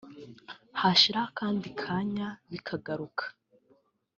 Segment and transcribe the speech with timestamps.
[0.79, 3.23] hashira akandi kanya bikagaruka